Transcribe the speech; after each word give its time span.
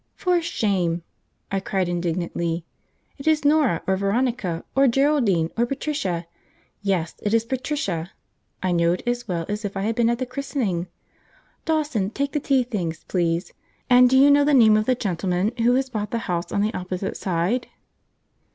"For 0.15 0.41
shame!" 0.41 1.03
I 1.51 1.59
cried 1.59 1.87
indignantly. 1.87 2.65
"It 3.19 3.27
is 3.27 3.45
Norah, 3.45 3.83
or 3.85 3.95
Veronica, 3.97 4.63
or 4.75 4.87
Geraldine, 4.87 5.51
or 5.55 5.67
Patricia; 5.67 6.25
yes, 6.81 7.13
it 7.21 7.35
is 7.35 7.45
Patricia, 7.45 8.09
I 8.63 8.71
know 8.71 8.93
it 8.93 9.03
as 9.05 9.27
well 9.27 9.45
as 9.47 9.63
if 9.63 9.77
I 9.77 9.81
had 9.83 9.93
been 9.93 10.09
at 10.09 10.17
the 10.17 10.25
christening. 10.25 10.87
Dawson, 11.65 12.09
take 12.09 12.31
the 12.31 12.39
tea 12.39 12.63
things, 12.63 13.03
please; 13.07 13.53
and 13.91 14.09
do 14.09 14.17
you 14.17 14.31
know 14.31 14.43
the 14.43 14.55
name 14.55 14.75
of 14.75 14.87
the 14.87 14.95
gentleman 14.95 15.51
who 15.59 15.75
has 15.75 15.87
bought 15.91 16.09
the 16.09 16.17
house 16.25 16.51
on 16.51 16.61
the 16.63 16.73
opposite 16.73 17.15
side?" 17.15 17.67